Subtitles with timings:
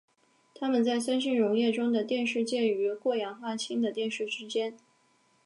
[0.55, 4.75] 它们在酸性溶液中的电势介于过氧化氢的电势之间。